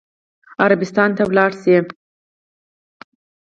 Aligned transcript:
عربستان 0.65 1.09
ته 1.17 1.23
ولاړ 1.29 1.51
شي. 1.61 1.75